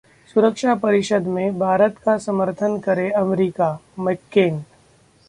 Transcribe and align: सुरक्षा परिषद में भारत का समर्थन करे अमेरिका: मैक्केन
सुरक्षा 0.29 0.73
परिषद 0.75 1.27
में 1.27 1.59
भारत 1.59 1.97
का 2.05 2.17
समर्थन 2.17 2.79
करे 2.79 3.09
अमेरिका: 3.11 3.77
मैक्केन 3.99 4.63